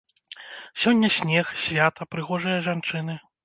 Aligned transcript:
Сёння 0.83 1.11
снег, 1.17 1.53
свята, 1.67 2.11
прыгожыя 2.15 2.59
жанчыны. 2.73 3.13